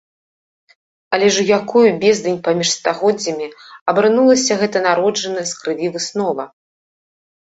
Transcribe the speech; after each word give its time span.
Але 1.15 1.27
ж 1.33 1.43
у 1.43 1.43
якую 1.59 1.83
бездань 2.03 2.39
паміж 2.47 2.69
стагоддзямі 2.77 3.47
абрынулася 3.93 4.53
гэта 4.61 4.77
народжаная 4.87 5.43
з 5.51 5.59
крыві 5.61 5.87
выснова?! 5.99 6.43